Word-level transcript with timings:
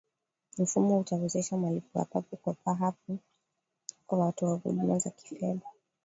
mfumo 0.57 0.99
utawezesha 0.99 1.57
malipo 1.57 1.99
ya 1.99 2.05
papo 2.05 2.55
kwa 2.63 2.75
hapo 2.75 3.17
kwa 4.07 4.19
watoa 4.19 4.55
huduma 4.55 4.99
za 4.99 5.09
kifedha 5.09 5.67